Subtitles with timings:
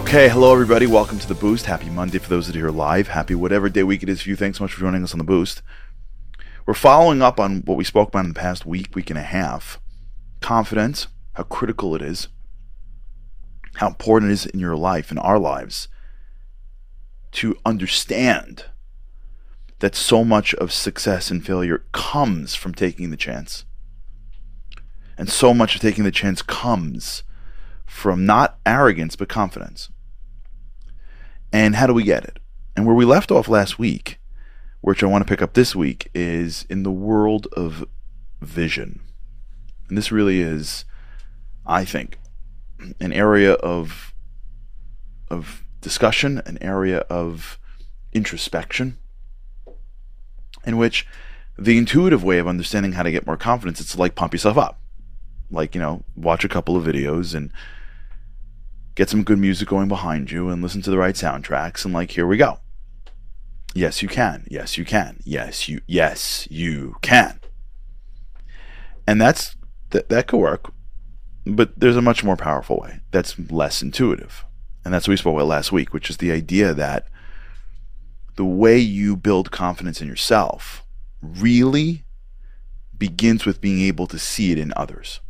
[0.00, 0.86] Okay, hello everybody.
[0.86, 1.66] Welcome to the Boost.
[1.66, 3.08] Happy Monday for those that are here live.
[3.08, 4.34] Happy whatever day week it is for you.
[4.34, 5.62] Thanks so much for joining us on the Boost.
[6.66, 9.22] We're following up on what we spoke about in the past week, week and a
[9.22, 9.78] half.
[10.40, 12.28] Confidence, how critical it is,
[13.74, 15.86] how important it is in your life, in our lives,
[17.32, 18.64] to understand
[19.78, 23.64] that so much of success and failure comes from taking the chance.
[25.18, 27.22] And so much of taking the chance comes
[27.90, 29.90] from not arrogance but confidence.
[31.52, 32.38] And how do we get it?
[32.76, 34.20] And where we left off last week,
[34.80, 37.84] which I want to pick up this week, is in the world of
[38.40, 39.00] vision.
[39.88, 40.84] And this really is,
[41.66, 42.18] I think,
[43.00, 44.14] an area of
[45.28, 47.58] of discussion, an area of
[48.12, 48.98] introspection,
[50.64, 51.06] in which
[51.58, 54.80] the intuitive way of understanding how to get more confidence, it's like pump yourself up.
[55.50, 57.50] Like, you know, watch a couple of videos and
[59.00, 62.10] get some good music going behind you and listen to the right soundtracks and like
[62.10, 62.58] here we go.
[63.72, 64.46] Yes, you can.
[64.50, 65.22] Yes, you can.
[65.24, 67.40] Yes, you yes, you can.
[69.06, 69.56] And that's
[69.88, 70.74] that that could work.
[71.46, 74.44] But there's a much more powerful way that's less intuitive.
[74.84, 77.06] And that's what we spoke about last week, which is the idea that
[78.36, 80.84] the way you build confidence in yourself
[81.22, 82.04] really
[82.98, 85.20] begins with being able to see it in others.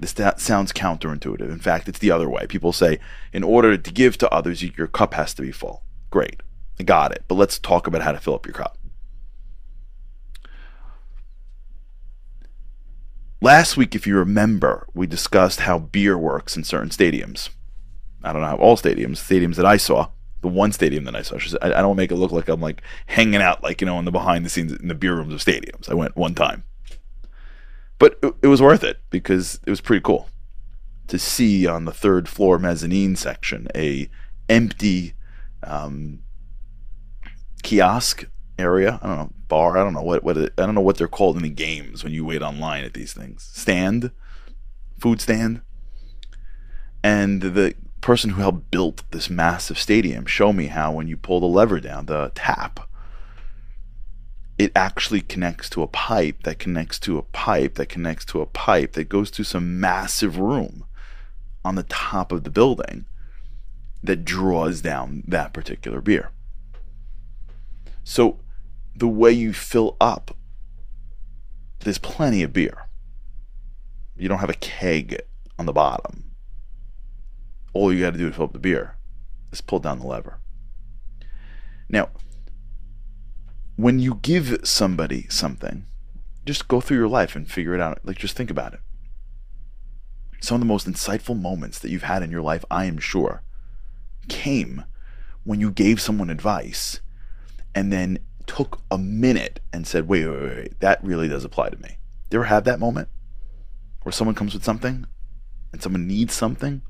[0.00, 1.50] This sounds counterintuitive.
[1.50, 2.46] In fact, it's the other way.
[2.46, 2.98] People say,
[3.32, 5.82] in order to give to others, your cup has to be full.
[6.10, 6.42] Great.
[6.78, 7.24] I got it.
[7.28, 8.78] But let's talk about how to fill up your cup.
[13.40, 17.50] Last week, if you remember, we discussed how beer works in certain stadiums.
[18.22, 20.08] I don't know how all stadiums, stadiums that I saw,
[20.40, 22.80] the one stadium that I saw, I, I don't make it look like I'm like
[23.06, 25.40] hanging out, like, you know, in the behind the scenes in the beer rooms of
[25.40, 25.90] stadiums.
[25.90, 26.64] I went one time.
[28.04, 30.28] But it, it was worth it because it was pretty cool
[31.06, 34.10] to see on the third floor mezzanine section a
[34.46, 35.14] empty
[35.62, 36.18] um,
[37.62, 38.26] kiosk
[38.58, 39.00] area.
[39.02, 39.78] I don't know bar.
[39.78, 42.04] I don't know what what it, I don't know what they're called in the games
[42.04, 43.42] when you wait online at these things.
[43.54, 44.10] Stand,
[44.98, 45.62] food stand,
[47.02, 51.40] and the person who helped build this massive stadium show me how when you pull
[51.40, 52.86] the lever down, the tap,
[54.58, 58.46] it actually connects to a pipe that connects to a pipe that connects to a
[58.46, 60.84] pipe that goes to some massive room
[61.64, 63.06] on the top of the building
[64.02, 66.30] that draws down that particular beer.
[68.04, 68.38] So
[68.94, 70.36] the way you fill up,
[71.80, 72.88] there's plenty of beer.
[74.16, 75.20] You don't have a keg
[75.58, 76.30] on the bottom.
[77.72, 78.96] All you got to do to fill up the beer
[79.50, 80.38] is pull down the lever.
[81.88, 82.10] Now,
[83.76, 85.86] when you give somebody something,
[86.46, 88.00] just go through your life and figure it out.
[88.04, 88.80] Like, just think about it.
[90.40, 93.42] Some of the most insightful moments that you've had in your life, I am sure,
[94.28, 94.84] came
[95.42, 97.00] when you gave someone advice
[97.74, 101.70] and then took a minute and said, wait, wait, wait, wait, that really does apply
[101.70, 101.98] to me.
[102.30, 103.08] You ever have that moment
[104.02, 105.06] where someone comes with something
[105.72, 106.82] and someone needs something?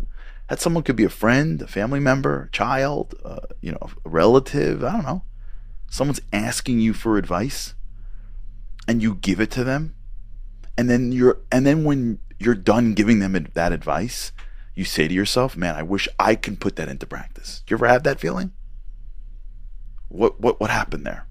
[0.48, 4.08] That someone could be a friend, a family member, a child, uh, you know, a
[4.08, 5.22] relative, I don't know
[5.94, 7.74] someone's asking you for advice
[8.88, 9.94] and you give it to them
[10.76, 14.32] and then you're and then when you're done giving them that advice
[14.74, 17.62] you say to yourself man i wish i can put that into practice.
[17.68, 18.50] You ever have that feeling?
[20.08, 21.28] What what what happened there?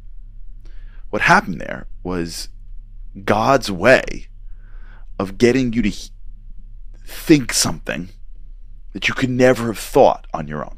[1.09, 2.47] What happened there was
[3.25, 4.27] god's way
[5.19, 5.91] of getting you to
[7.05, 8.07] think something
[8.93, 10.77] that you could never have thought on your own.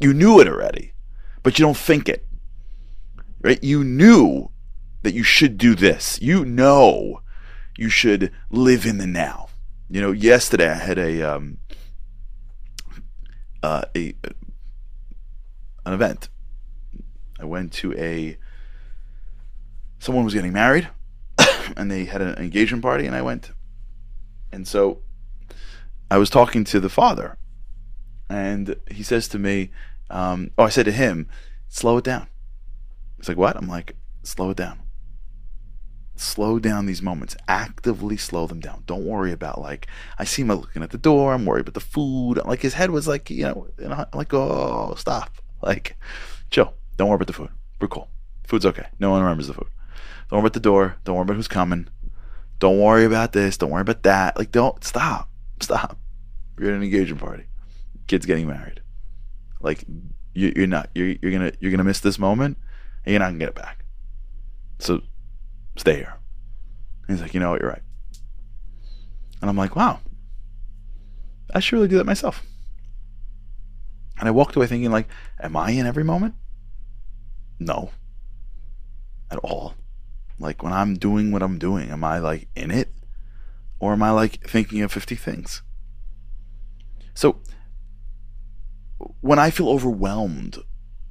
[0.00, 0.94] You knew it already
[1.42, 2.25] but you don't think it
[3.46, 3.62] right?
[3.62, 4.50] You knew
[5.02, 6.20] that you should do this.
[6.20, 7.20] You know
[7.78, 9.48] you should live in the now.
[9.88, 11.58] You know, yesterday I had a um
[13.62, 14.14] uh, a
[15.84, 16.28] an event.
[17.38, 18.36] I went to a
[20.00, 20.88] someone was getting married
[21.76, 23.52] and they had an engagement party and I went.
[24.50, 25.02] And so
[26.10, 27.38] I was talking to the father
[28.28, 29.70] and he says to me,
[30.10, 31.28] um, oh, I said to him,
[31.68, 32.26] slow it down.
[33.18, 33.56] It's like, what?
[33.56, 34.80] I'm like, slow it down.
[36.16, 37.36] Slow down these moments.
[37.46, 38.82] Actively slow them down.
[38.86, 39.86] Don't worry about like
[40.18, 41.34] I see him looking at the door.
[41.34, 42.40] I'm worried about the food.
[42.44, 43.68] Like his head was like, you know,
[44.14, 45.30] like, oh, stop.
[45.62, 45.96] like,
[46.50, 46.74] chill.
[46.96, 47.50] Don't worry about the food.
[47.80, 48.08] We're cool.
[48.46, 48.86] Food's okay.
[48.98, 49.68] No one remembers the food.
[50.30, 50.96] Don't worry about the door.
[51.04, 51.88] Don't worry about who's coming.
[52.58, 53.58] Don't worry about this.
[53.58, 54.38] Don't worry about that.
[54.38, 55.28] Like, don't stop.
[55.60, 55.98] Stop.
[56.58, 57.44] You're at an engagement party.
[58.06, 58.80] Kid's getting married.
[59.60, 59.84] Like,
[60.32, 60.88] you, you're not.
[60.94, 62.58] You're, you're gonna you're gonna miss this moment,
[63.14, 63.84] and not gonna get it back.
[64.78, 65.00] So,
[65.76, 66.14] stay here.
[67.06, 67.60] And he's like, you know what?
[67.60, 67.82] You're right.
[69.40, 70.00] And I'm like, wow.
[71.54, 72.42] I should really do that myself.
[74.18, 75.08] And I walked away thinking, like,
[75.40, 76.34] am I in every moment?
[77.58, 77.90] No.
[79.30, 79.74] At all.
[80.38, 82.92] Like when I'm doing what I'm doing, am I like in it?
[83.78, 85.62] Or am I like thinking of 50 things?
[87.14, 87.40] So
[89.20, 90.58] when I feel overwhelmed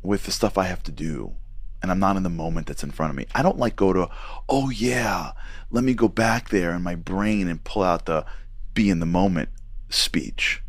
[0.03, 1.35] with the stuff I have to do
[1.85, 3.93] and I'm not in the moment that's in front of me, I don't like go
[3.93, 4.09] to,
[4.49, 5.33] oh yeah,
[5.69, 8.25] let me go back there in my brain and pull out the
[8.73, 9.49] be in the moment
[9.89, 10.63] speech.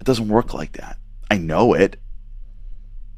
[0.00, 0.98] It doesn't work like that.
[1.30, 2.00] I know it.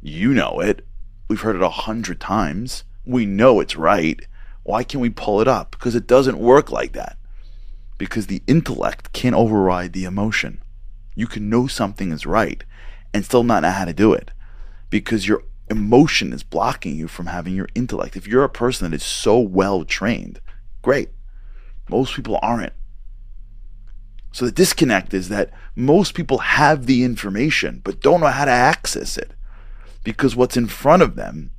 [0.02, 0.86] You know it.
[1.28, 2.84] We've heard it a hundred times.
[3.06, 4.20] We know it's right.
[4.62, 5.70] Why can't we pull it up?
[5.70, 7.16] Because it doesn't work like that.
[7.96, 10.62] Because the intellect can't override the emotion.
[11.14, 12.62] You can know something is right
[13.14, 14.30] and still not know how to do it
[14.90, 18.16] because your emotion is blocking you from having your intellect.
[18.16, 20.40] If you're a person that is so well trained,
[20.82, 21.10] great.
[21.88, 22.72] Most people aren't.
[24.32, 28.50] So the disconnect is that most people have the information but don't know how to
[28.50, 29.32] access it
[30.02, 31.50] because what's in front of them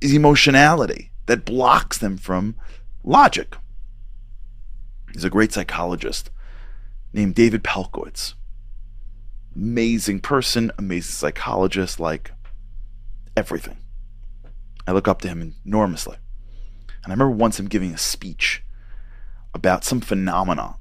[0.00, 2.56] is emotionality that blocks them from
[3.04, 3.56] logic.
[5.12, 6.30] He's a great psychologist
[7.12, 8.34] named David Pelcovitz.
[9.54, 12.32] Amazing person, amazing psychologist, like
[13.36, 13.78] everything.
[14.86, 16.16] I look up to him enormously.
[17.04, 18.62] And I remember once him giving a speech
[19.54, 20.76] about some phenomena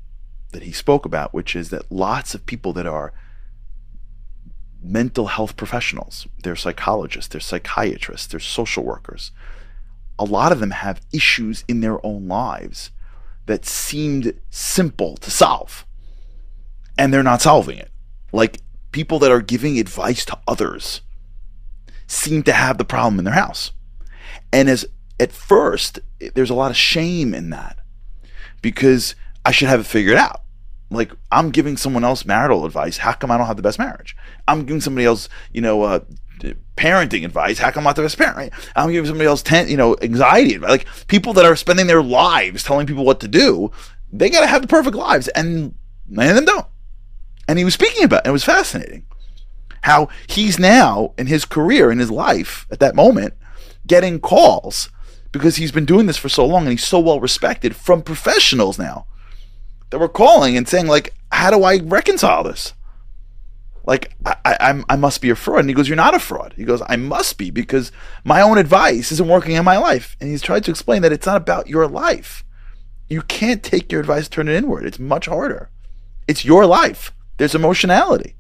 [0.51, 3.13] that he spoke about, which is that lots of people that are
[4.81, 9.31] mental health professionals, they're psychologists, they're psychiatrists, they're social workers,
[10.17, 12.91] a lot of them have issues in their own lives
[13.47, 15.85] that seemed simple to solve.
[16.97, 17.91] And they're not solving it.
[18.31, 18.61] Like
[18.91, 21.01] people that are giving advice to others
[22.07, 23.71] seem to have the problem in their house.
[24.51, 24.85] And as
[25.19, 25.99] at first,
[26.33, 27.79] there's a lot of shame in that
[28.61, 29.15] because
[29.45, 30.41] I should have it figured out.
[30.91, 32.97] Like I'm giving someone else marital advice.
[32.97, 34.15] How come I don't have the best marriage?
[34.47, 35.99] I'm giving somebody else, you know, uh,
[36.77, 37.57] parenting advice.
[37.57, 38.37] How come I'm not the best parent?
[38.37, 38.53] Right?
[38.75, 40.69] I'm giving somebody else, ten, you know, anxiety advice.
[40.69, 43.71] Like people that are spending their lives telling people what to do,
[44.11, 45.75] they got to have the perfect lives, and
[46.07, 46.67] many of them don't.
[47.47, 49.05] And he was speaking about, it, and it was fascinating
[49.85, 53.35] how he's now in his career, in his life, at that moment,
[53.85, 54.89] getting calls
[55.31, 58.79] because he's been doing this for so long and he's so well respected from professionals
[58.79, 59.05] now
[59.91, 62.73] that were calling and saying like, "How do I reconcile this?"
[63.85, 65.59] Like I, I, I must be a fraud.
[65.59, 67.91] And he goes, "You're not a fraud." He goes, "I must be because
[68.23, 71.27] my own advice isn't working in my life." And he's tried to explain that it's
[71.27, 72.43] not about your life.
[73.07, 74.83] You can't take your advice, turn it inward.
[74.83, 75.69] It's much harder.
[76.27, 77.13] It's your life.
[77.38, 78.35] There's emotionality.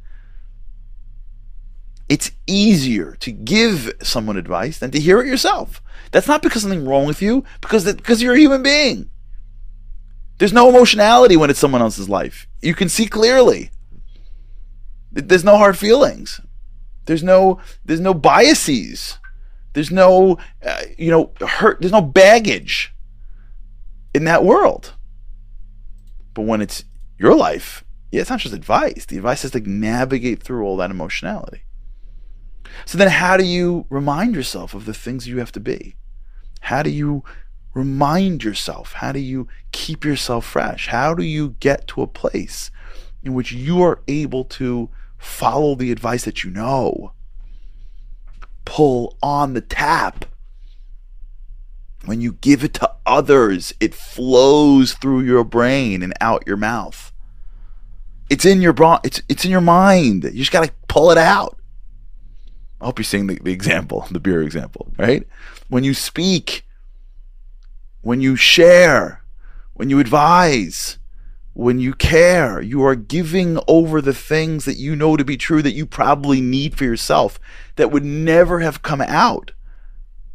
[2.07, 5.81] It's easier to give someone advice than to hear it yourself.
[6.11, 9.09] That's not because something wrong with you, because that, because you're a human being.
[10.37, 12.47] There's no emotionality when it's someone else's life.
[12.61, 13.71] You can see clearly.
[15.11, 16.41] There's no hard feelings.
[17.05, 19.17] There's no there's no biases.
[19.73, 21.79] There's no uh, you know hurt.
[21.79, 22.93] There's no baggage
[24.13, 24.93] in that world.
[26.33, 26.83] But when it's
[27.17, 29.05] your life, yeah, it's not just advice.
[29.05, 31.64] The advice is to navigate through all that emotionality.
[32.85, 35.95] So then, how do you remind yourself of the things you have to be?
[36.61, 37.23] How do you
[37.73, 38.93] remind yourself?
[38.93, 40.87] How do you keep yourself fresh?
[40.87, 42.71] How do you get to a place
[43.23, 47.11] in which you are able to follow the advice that you know?
[48.63, 50.25] Pull on the tap.
[52.05, 57.11] When you give it to others, it flows through your brain and out your mouth.
[58.29, 60.23] It's in your bra- it's it's in your mind.
[60.23, 61.59] You just gotta pull it out.
[62.81, 65.27] I hope you're seeing the, the example, the beer example, right?
[65.69, 66.65] When you speak,
[68.01, 69.23] when you share,
[69.73, 70.99] when you advise,
[71.53, 75.61] when you care, you are giving over the things that you know to be true
[75.61, 77.39] that you probably need for yourself
[77.77, 79.51] that would never have come out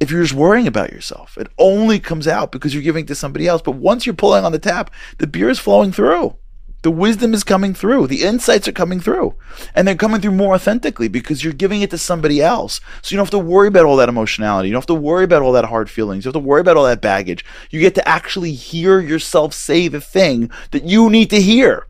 [0.00, 1.36] if you're just worrying about yourself.
[1.36, 3.60] It only comes out because you're giving to somebody else.
[3.60, 6.36] But once you're pulling on the tap, the beer is flowing through.
[6.82, 8.06] The wisdom is coming through.
[8.06, 9.34] The insights are coming through.
[9.74, 12.80] And they're coming through more authentically because you're giving it to somebody else.
[13.02, 14.68] So you don't have to worry about all that emotionality.
[14.68, 16.24] You don't have to worry about all that hard feelings.
[16.24, 17.44] You have to worry about all that baggage.
[17.70, 21.86] You get to actually hear yourself say the thing that you need to hear,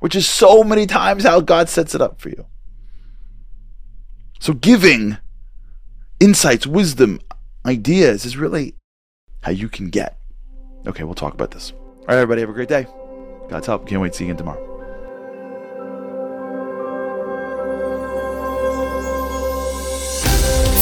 [0.00, 2.46] which is so many times how God sets it up for you.
[4.38, 5.16] So giving
[6.18, 7.20] insights, wisdom,
[7.64, 8.74] ideas is really
[9.42, 10.18] how you can get.
[10.86, 11.72] Okay, we'll talk about this.
[11.72, 12.86] All right, everybody, have a great day.
[13.50, 13.86] God's help.
[13.86, 14.66] Can't wait to see you again tomorrow.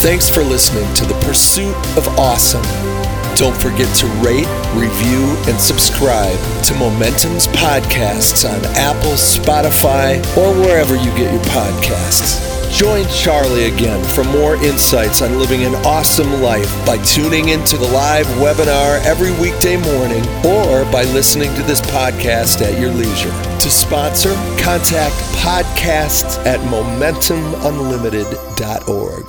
[0.00, 2.62] Thanks for listening to The Pursuit of Awesome.
[3.36, 10.94] Don't forget to rate, review, and subscribe to Momentum's podcasts on Apple, Spotify, or wherever
[10.94, 12.57] you get your podcasts.
[12.70, 17.88] Join Charlie again for more insights on living an awesome life by tuning into the
[17.88, 23.32] live webinar every weekday morning or by listening to this podcast at your leisure.
[23.60, 29.24] To sponsor, contact podcasts at momentumunlimited.org.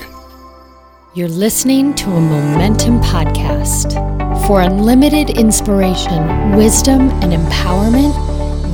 [1.16, 3.96] You're listening to a Momentum podcast.
[4.46, 8.14] For unlimited inspiration, wisdom, and empowerment,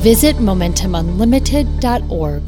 [0.02, 2.42] visit MomentumUnlimited.org.